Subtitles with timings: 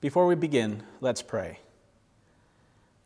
[0.00, 1.58] Before we begin, let's pray.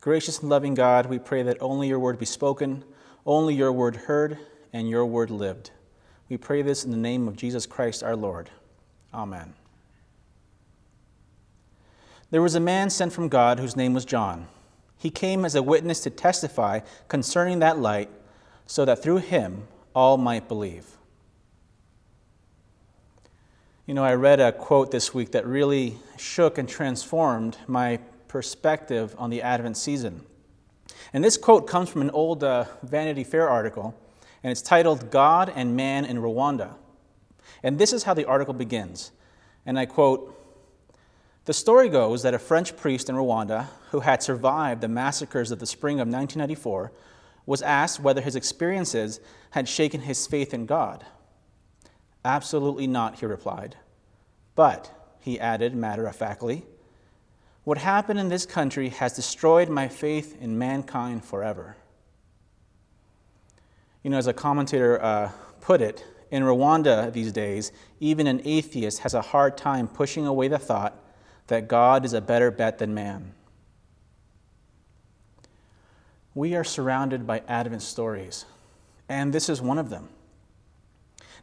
[0.00, 2.84] Gracious and loving God, we pray that only your word be spoken,
[3.26, 4.38] only your word heard,
[4.72, 5.70] and your word lived.
[6.28, 8.50] We pray this in the name of Jesus Christ our Lord.
[9.12, 9.54] Amen.
[12.30, 14.46] There was a man sent from God whose name was John.
[14.96, 18.10] He came as a witness to testify concerning that light,
[18.66, 20.96] so that through him all might believe.
[23.86, 27.98] You know, I read a quote this week that really shook and transformed my
[28.28, 30.24] perspective on the Advent season.
[31.12, 33.94] And this quote comes from an old uh, Vanity Fair article,
[34.42, 36.76] and it's titled God and Man in Rwanda.
[37.62, 39.12] And this is how the article begins.
[39.66, 40.34] And I quote
[41.44, 45.58] The story goes that a French priest in Rwanda who had survived the massacres of
[45.58, 46.90] the spring of 1994
[47.44, 51.04] was asked whether his experiences had shaken his faith in God.
[52.24, 53.76] Absolutely not, he replied.
[54.54, 56.64] But, he added matter of factly,
[57.64, 61.76] what happened in this country has destroyed my faith in mankind forever.
[64.02, 68.98] You know, as a commentator uh, put it, in Rwanda these days, even an atheist
[69.00, 70.98] has a hard time pushing away the thought
[71.46, 73.34] that God is a better bet than man.
[76.34, 78.46] We are surrounded by Advent stories,
[79.08, 80.08] and this is one of them.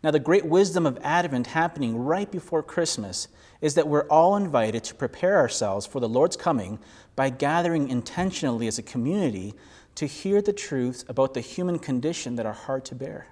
[0.04, 3.28] Now, the great wisdom of Advent happening right before Christmas
[3.62, 6.80] is that we're all invited to prepare ourselves for the Lord's coming
[7.16, 9.54] by gathering intentionally as a community
[9.96, 13.28] to hear the truths about the human condition that are hard to bear.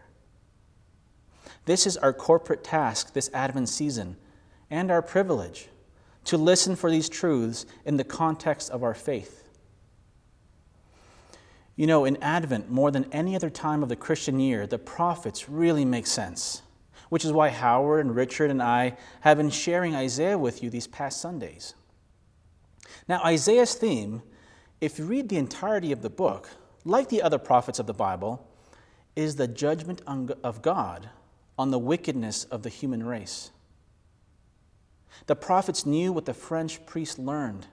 [1.66, 4.18] This is our corporate task this Advent season
[4.70, 5.70] and our privilege
[6.26, 9.39] to listen for these truths in the context of our faith.
[11.80, 15.48] You know, in Advent, more than any other time of the Christian year, the prophets
[15.48, 16.62] really make sense,
[17.08, 20.88] which is why Howard and Richard and I have been sharing Isaiah with you these
[20.88, 21.76] past Sundays.
[23.08, 24.24] Now, Isaiah's theme,
[24.82, 26.50] if you read the entirety of the book,
[26.84, 28.46] like the other prophets of the Bible,
[29.16, 31.08] is the judgment of God
[31.58, 33.52] on the wickedness of the human race.
[35.28, 37.68] The prophets knew what the French priests learned.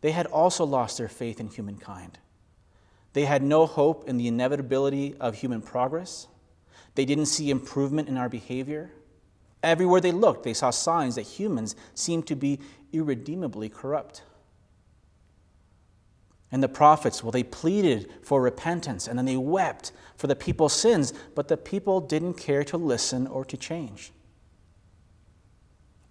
[0.00, 2.18] They had also lost their faith in humankind.
[3.12, 6.28] They had no hope in the inevitability of human progress.
[6.94, 8.90] They didn't see improvement in our behavior.
[9.62, 12.60] Everywhere they looked, they saw signs that humans seemed to be
[12.92, 14.22] irredeemably corrupt.
[16.50, 20.72] And the prophets, well, they pleaded for repentance and then they wept for the people's
[20.72, 24.12] sins, but the people didn't care to listen or to change.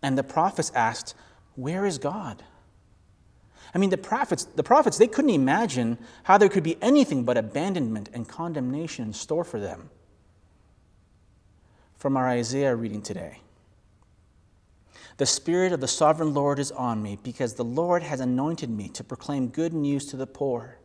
[0.01, 1.15] And the prophets asked,
[1.55, 2.43] Where is God?
[3.73, 7.37] I mean, the prophets, the prophets, they couldn't imagine how there could be anything but
[7.37, 9.89] abandonment and condemnation in store for them.
[11.97, 13.41] From our Isaiah reading today.
[15.17, 18.87] The Spirit of the sovereign Lord is on me, because the Lord has anointed me
[18.89, 20.77] to proclaim good news to the poor.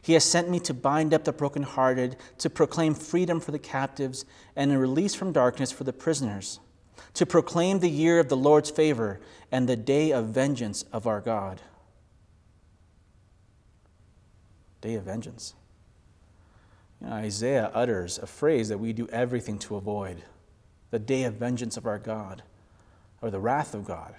[0.00, 4.24] He has sent me to bind up the brokenhearted, to proclaim freedom for the captives,
[4.54, 6.60] and a release from darkness for the prisoners,
[7.14, 9.20] to proclaim the year of the Lord's favor
[9.50, 11.60] and the day of vengeance of our God
[14.82, 15.54] day of vengeance.
[17.00, 20.22] You know, Isaiah utters a phrase that we do everything to avoid
[20.90, 22.42] the day of vengeance of our God,
[23.22, 24.14] or the wrath of God.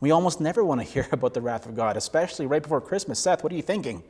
[0.00, 3.20] We almost never want to hear about the wrath of God, especially right before Christmas.
[3.20, 4.02] Seth, what are you thinking?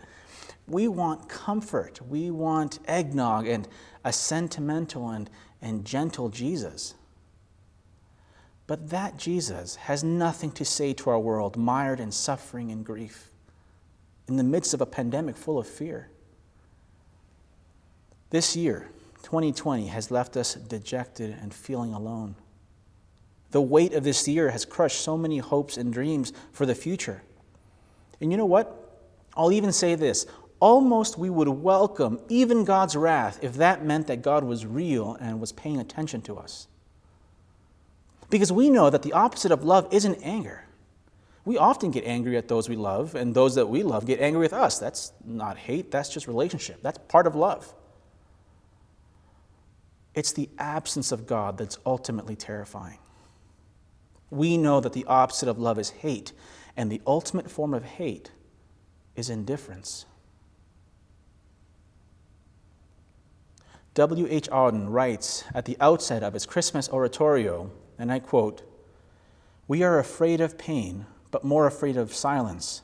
[0.67, 2.01] We want comfort.
[2.09, 3.69] We want eggnog and
[4.03, 5.29] a sentimental and,
[5.61, 6.95] and gentle Jesus.
[8.67, 13.28] But that Jesus has nothing to say to our world mired in suffering and grief
[14.29, 16.11] in the midst of a pandemic full of fear.
[18.31, 18.89] This year,
[19.23, 22.35] 2020, has left us dejected and feeling alone.
[23.51, 27.23] The weight of this year has crushed so many hopes and dreams for the future.
[28.21, 28.75] And you know what?
[29.35, 30.27] I'll even say this
[30.61, 35.41] almost we would welcome even God's wrath if that meant that God was real and
[35.41, 36.67] was paying attention to us.
[38.29, 40.65] Because we know that the opposite of love isn't anger.
[41.49, 44.43] We often get angry at those we love, and those that we love get angry
[44.43, 44.79] with us.
[44.79, 46.83] That's not hate, that's just relationship.
[46.83, 47.73] That's part of love.
[50.15, 52.99] It's the absence of God that's ultimately terrifying.
[54.29, 56.35] We know that the opposite of love is hate,
[56.77, 58.31] and the ultimate form of hate
[59.17, 60.05] is indifference.
[63.95, 64.27] W.
[64.29, 64.51] H.
[64.51, 68.61] Auden writes at the outset of his Christmas oratorio, and I quote,
[69.67, 72.83] We are afraid of pain but more afraid of silence.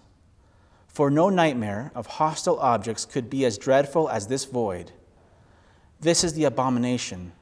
[0.88, 4.92] For no nightmare of hostile objects could be as dreadful as this void.
[6.00, 7.32] This is the abomination.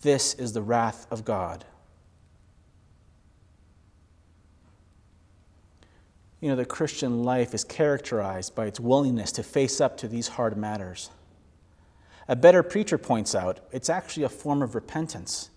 [0.00, 1.64] This is the wrath of God.
[6.42, 10.26] you know, the Christian life is characterized by its willingness to face up to these
[10.26, 11.08] hard matters.
[12.26, 15.50] A better preacher points out it's actually a form of repentance.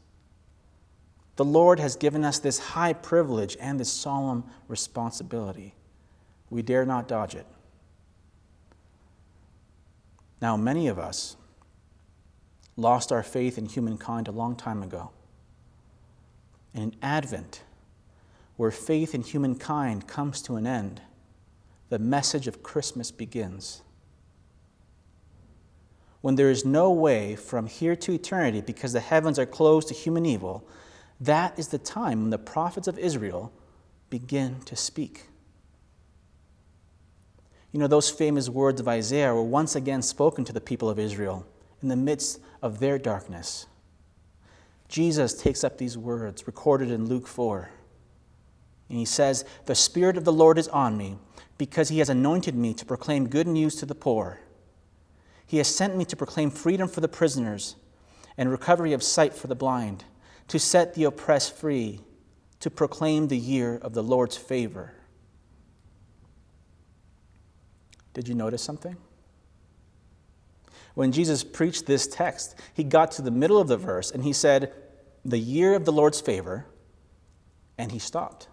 [1.35, 5.75] The Lord has given us this high privilege and this solemn responsibility.
[6.49, 7.45] We dare not dodge it.
[10.41, 11.35] Now, many of us
[12.77, 15.11] lost our faith in humankind a long time ago.
[16.73, 17.63] In Advent,
[18.57, 21.01] where faith in humankind comes to an end,
[21.89, 23.81] the message of Christmas begins.
[26.21, 29.93] When there is no way from here to eternity because the heavens are closed to
[29.93, 30.67] human evil,
[31.19, 33.51] that is the time when the prophets of Israel
[34.09, 35.27] begin to speak.
[37.71, 40.99] You know, those famous words of Isaiah were once again spoken to the people of
[40.99, 41.45] Israel
[41.81, 43.67] in the midst of their darkness.
[44.87, 47.69] Jesus takes up these words recorded in Luke 4.
[48.89, 51.17] And he says, The Spirit of the Lord is on me,
[51.57, 54.39] because he has anointed me to proclaim good news to the poor.
[55.45, 57.75] He has sent me to proclaim freedom for the prisoners
[58.37, 60.05] and recovery of sight for the blind,
[60.47, 62.01] to set the oppressed free,
[62.59, 64.93] to proclaim the year of the Lord's favor.
[68.13, 68.95] Did you notice something?
[70.93, 74.31] When Jesus preached this text, he got to the middle of the verse and he
[74.31, 74.73] said,
[75.25, 76.65] The year of the Lord's favor,
[77.77, 78.47] and he stopped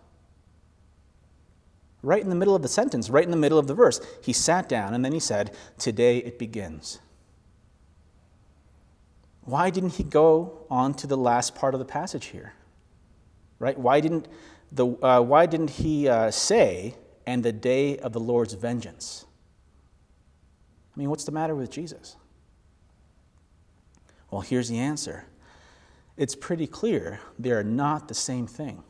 [2.03, 4.01] right in the middle of the sentence, right in the middle of the verse.
[4.23, 6.99] He sat down and then he said, Today it begins.
[9.45, 12.55] Why didn't he go on to the last part of the passage here?
[13.59, 13.79] Right?
[13.79, 14.29] Why didn't,
[14.71, 16.95] the, uh, why didn't he uh, say,
[17.27, 19.25] and the day of the Lord's vengeance?
[20.95, 22.17] I mean, what's the matter with Jesus?
[24.31, 25.27] Well, here's the answer
[26.17, 28.83] it's pretty clear they are not the same thing.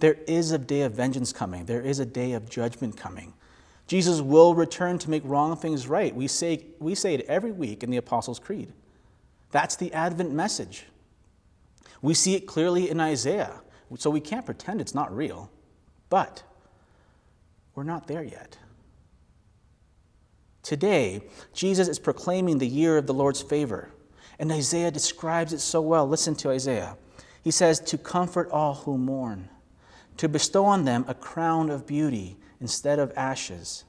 [0.00, 3.34] There is a day of vengeance coming, there is a day of judgment coming.
[3.88, 6.14] Jesus will return to make wrong things right.
[6.14, 8.72] We say, we say it every week in the Apostles' Creed.
[9.50, 10.84] That's the Advent message.
[12.02, 13.60] We see it clearly in Isaiah,
[13.96, 15.50] so we can't pretend it's not real.
[16.10, 16.42] But
[17.74, 18.58] we're not there yet.
[20.62, 21.22] Today,
[21.54, 23.88] Jesus is proclaiming the year of the Lord's favor,
[24.38, 26.06] and Isaiah describes it so well.
[26.06, 26.98] Listen to Isaiah.
[27.42, 29.48] He says, To comfort all who mourn
[30.18, 33.84] to bestow on them a crown of beauty instead of ashes,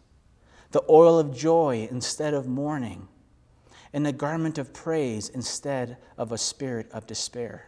[0.71, 3.07] the oil of joy instead of mourning,
[3.91, 7.65] and a garment of praise instead of a spirit of despair.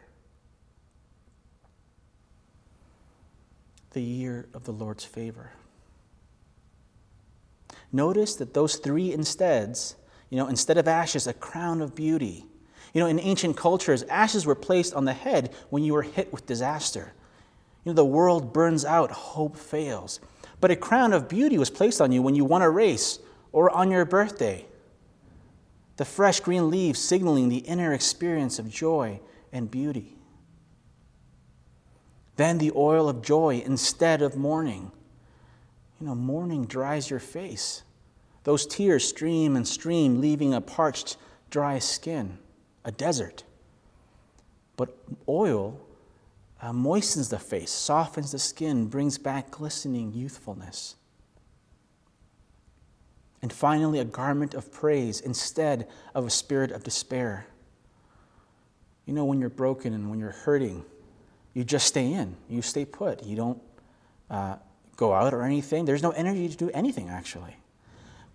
[3.91, 5.51] The year of the Lord's favor.
[7.91, 9.95] Notice that those three insteads,
[10.29, 12.45] you know, instead of ashes, a crown of beauty.
[12.93, 16.31] You know, in ancient cultures, ashes were placed on the head when you were hit
[16.31, 17.13] with disaster.
[17.83, 20.19] You know, the world burns out, hope fails.
[20.59, 23.19] But a crown of beauty was placed on you when you won a race
[23.51, 24.65] or on your birthday.
[25.97, 29.19] The fresh green leaves signaling the inner experience of joy
[29.51, 30.15] and beauty.
[32.35, 34.91] Then the oil of joy instead of mourning.
[35.99, 37.83] You know, mourning dries your face.
[38.43, 41.17] Those tears stream and stream, leaving a parched,
[41.49, 42.39] dry skin,
[42.83, 43.43] a desert.
[44.77, 44.97] But
[45.27, 45.79] oil
[46.61, 50.95] uh, moistens the face, softens the skin, brings back glistening youthfulness.
[53.41, 57.47] And finally, a garment of praise instead of a spirit of despair.
[59.07, 60.85] You know, when you're broken and when you're hurting,
[61.55, 63.23] you just stay in, you stay put.
[63.23, 63.61] You don't
[64.29, 64.57] uh,
[64.95, 65.85] go out or anything.
[65.85, 67.55] There's no energy to do anything, actually.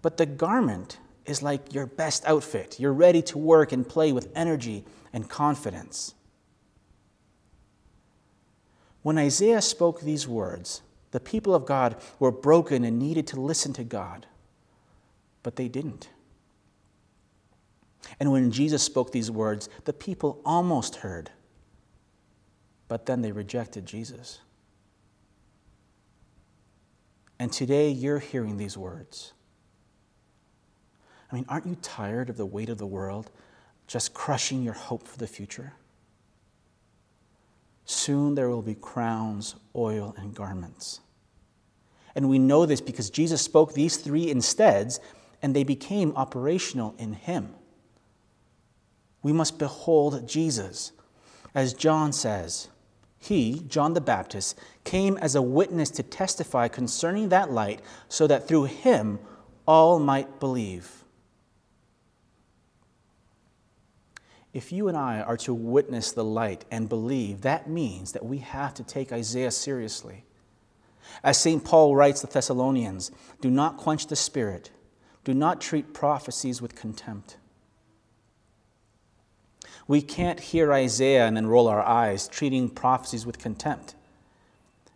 [0.03, 2.81] But the garment is like your best outfit.
[2.81, 6.16] You're ready to work and play with energy and confidence.
[9.07, 10.83] When Isaiah spoke these words,
[11.13, 14.27] the people of God were broken and needed to listen to God,
[15.45, 16.09] but they didn't.
[18.19, 21.31] And when Jesus spoke these words, the people almost heard,
[22.89, 24.41] but then they rejected Jesus.
[27.39, 29.35] And today you're hearing these words.
[31.31, 33.31] I mean, aren't you tired of the weight of the world
[33.87, 35.75] just crushing your hope for the future?
[37.87, 41.01] Soon there will be crowns, oil, and garments.
[42.17, 44.99] And we know this because Jesus spoke these three insteads,
[45.41, 47.55] and they became operational in Him.
[49.23, 50.93] We must behold Jesus.
[51.55, 52.69] As John says,
[53.19, 58.49] He, John the Baptist, came as a witness to testify concerning that light, so that
[58.49, 59.21] through Him
[59.67, 61.05] all might believe.
[64.53, 68.39] If you and I are to witness the light and believe, that means that we
[68.39, 70.25] have to take Isaiah seriously.
[71.23, 71.65] As St.
[71.65, 73.11] Paul writes the Thessalonians,
[73.41, 74.71] do not quench the spirit,
[75.25, 77.37] do not treat prophecies with contempt.
[79.89, 83.95] We can't hear Isaiah and then roll our eyes, treating prophecies with contempt.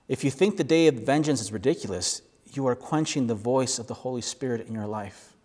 [0.09, 3.87] If you think the day of vengeance is ridiculous, you are quenching the voice of
[3.87, 5.37] the Holy Spirit in your life.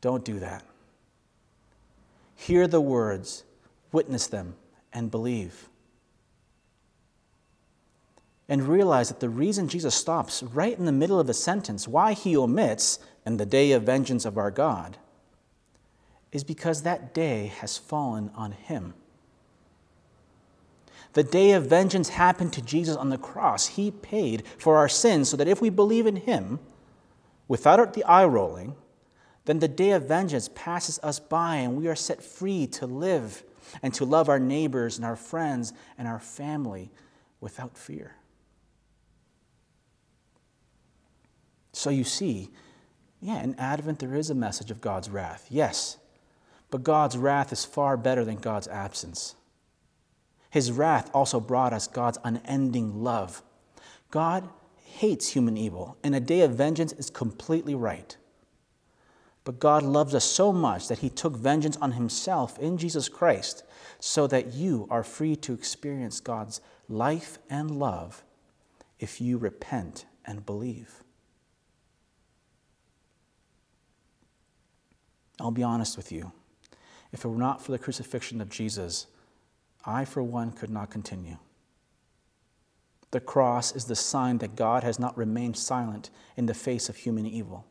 [0.00, 0.64] Don't do that.
[2.36, 3.44] Hear the words,
[3.90, 4.54] witness them,
[4.92, 5.68] and believe.
[8.48, 12.12] And realize that the reason Jesus stops right in the middle of a sentence, why
[12.12, 14.98] he omits, and the day of vengeance of our God,
[16.30, 18.94] is because that day has fallen on him.
[21.14, 23.68] The day of vengeance happened to Jesus on the cross.
[23.68, 26.60] He paid for our sins so that if we believe in him,
[27.48, 28.76] without the eye rolling,
[29.46, 33.42] then the day of vengeance passes us by and we are set free to live
[33.82, 36.90] and to love our neighbors and our friends and our family
[37.40, 38.16] without fear.
[41.72, 42.50] So you see,
[43.20, 45.98] yeah, in Advent there is a message of God's wrath, yes,
[46.70, 49.36] but God's wrath is far better than God's absence.
[50.50, 53.42] His wrath also brought us God's unending love.
[54.10, 54.48] God
[54.84, 58.16] hates human evil, and a day of vengeance is completely right.
[59.46, 63.62] But God loves us so much that he took vengeance on himself in Jesus Christ
[64.00, 68.24] so that you are free to experience God's life and love
[68.98, 71.04] if you repent and believe.
[75.40, 76.32] I'll be honest with you.
[77.12, 79.06] If it were not for the crucifixion of Jesus,
[79.84, 81.36] I, for one, could not continue.
[83.12, 86.96] The cross is the sign that God has not remained silent in the face of
[86.96, 87.64] human evil.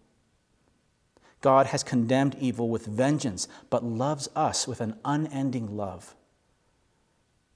[1.41, 6.15] God has condemned evil with vengeance, but loves us with an unending love.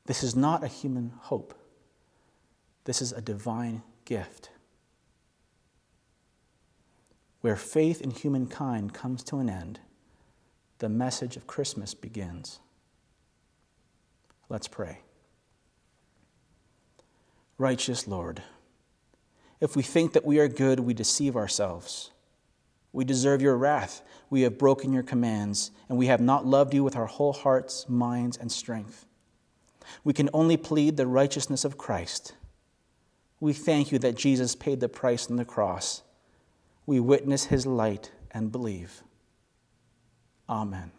[0.05, 1.53] This is not a human hope,
[2.85, 4.49] this is a divine gift.
[7.41, 9.79] Where faith in humankind comes to an end,
[10.79, 12.59] the message of Christmas begins.
[14.49, 14.99] Let's pray.
[17.57, 18.41] Righteous Lord,
[19.61, 22.11] if we think that we are good, we deceive ourselves.
[22.91, 24.01] We deserve your wrath.
[24.29, 27.87] We have broken your commands, and we have not loved you with our whole hearts,
[27.87, 29.05] minds, and strength.
[30.03, 32.33] We can only plead the righteousness of Christ.
[33.39, 36.03] We thank you that Jesus paid the price on the cross.
[36.85, 39.03] We witness his light and believe.
[40.49, 40.91] Amen.